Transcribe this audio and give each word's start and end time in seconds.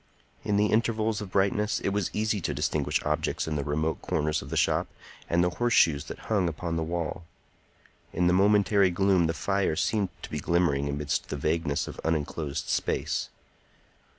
In 0.43 0.57
the 0.57 0.65
intervals 0.71 1.21
of 1.21 1.29
brightness 1.29 1.79
it 1.79 1.89
was 1.89 2.09
easy 2.11 2.41
to 2.41 2.55
distinguish 2.55 2.99
objects 3.05 3.47
in 3.47 3.55
remote 3.57 4.01
corners 4.01 4.41
of 4.41 4.49
the 4.49 4.57
shop 4.57 4.87
and 5.29 5.43
the 5.43 5.51
horseshoes 5.51 6.05
that 6.05 6.21
hung 6.25 6.49
upon 6.49 6.75
the 6.75 6.81
wall; 6.81 7.23
in 8.11 8.25
the 8.25 8.33
momentary 8.33 8.89
gloom 8.89 9.27
the 9.27 9.33
fire 9.35 9.75
seemed 9.75 10.09
to 10.23 10.31
be 10.31 10.39
glimmering 10.39 10.89
amidst 10.89 11.29
the 11.29 11.37
vagueness 11.37 11.87
of 11.87 12.01
unenclosed 12.03 12.67
space. 12.67 13.29